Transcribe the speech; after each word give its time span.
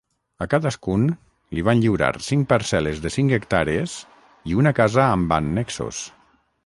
A 0.43 0.45
cadascun 0.51 1.03
li 1.57 1.65
van 1.67 1.83
lliurar 1.83 2.09
cinc 2.27 2.49
parcel·les 2.53 3.03
de 3.03 3.11
cinc 3.17 3.35
hectàrees 3.39 3.95
i 4.53 4.57
una 4.63 4.75
casa 4.81 5.05
amb 5.09 5.37
annexos. 5.41 6.01